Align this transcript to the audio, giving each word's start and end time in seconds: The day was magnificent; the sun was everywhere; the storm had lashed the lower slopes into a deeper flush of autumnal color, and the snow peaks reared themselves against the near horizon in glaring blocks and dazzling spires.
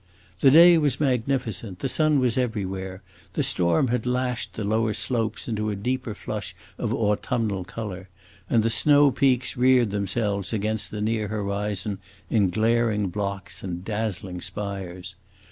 The 0.39 0.49
day 0.49 0.79
was 0.79 0.99
magnificent; 0.99 1.77
the 1.77 1.87
sun 1.87 2.17
was 2.19 2.35
everywhere; 2.35 3.03
the 3.33 3.43
storm 3.43 3.89
had 3.89 4.07
lashed 4.07 4.55
the 4.55 4.63
lower 4.63 4.93
slopes 4.95 5.47
into 5.47 5.69
a 5.69 5.75
deeper 5.75 6.15
flush 6.15 6.55
of 6.79 6.91
autumnal 6.91 7.63
color, 7.63 8.09
and 8.49 8.63
the 8.63 8.71
snow 8.71 9.11
peaks 9.11 9.55
reared 9.55 9.91
themselves 9.91 10.53
against 10.53 10.89
the 10.89 11.01
near 11.01 11.27
horizon 11.27 11.99
in 12.31 12.49
glaring 12.49 13.09
blocks 13.09 13.61
and 13.63 13.85
dazzling 13.85 14.41
spires. 14.41 15.13